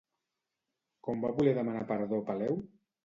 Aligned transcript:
Com 1.07 1.21
va 1.25 1.31
voler 1.41 1.53
demanar 1.59 1.85
perdó 1.93 2.23
Peleu? 2.31 2.59